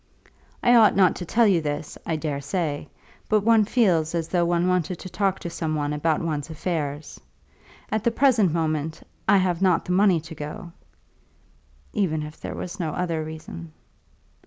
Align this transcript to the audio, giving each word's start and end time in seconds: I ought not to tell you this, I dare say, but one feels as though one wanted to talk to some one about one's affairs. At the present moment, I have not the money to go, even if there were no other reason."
I 0.63 0.73
ought 0.73 0.95
not 0.95 1.15
to 1.17 1.25
tell 1.27 1.45
you 1.45 1.61
this, 1.61 1.95
I 2.07 2.15
dare 2.15 2.41
say, 2.41 2.87
but 3.29 3.41
one 3.41 3.65
feels 3.65 4.15
as 4.15 4.29
though 4.29 4.45
one 4.45 4.67
wanted 4.67 4.97
to 4.97 5.09
talk 5.09 5.37
to 5.41 5.49
some 5.51 5.75
one 5.75 5.93
about 5.93 6.21
one's 6.23 6.49
affairs. 6.49 7.21
At 7.91 8.03
the 8.03 8.09
present 8.09 8.51
moment, 8.51 9.03
I 9.29 9.37
have 9.37 9.61
not 9.61 9.85
the 9.85 9.91
money 9.91 10.19
to 10.19 10.33
go, 10.33 10.71
even 11.93 12.23
if 12.23 12.41
there 12.41 12.55
were 12.55 12.65
no 12.79 12.93
other 12.93 13.23
reason." 13.23 13.73